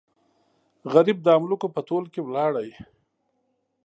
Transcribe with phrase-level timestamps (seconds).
[0.93, 2.65] غریب د املوکو په تول کې ولاړو.